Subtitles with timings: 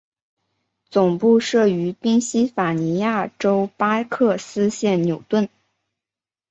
[0.89, 5.47] 总部设于宾西法尼亚州巴克斯县纽顿。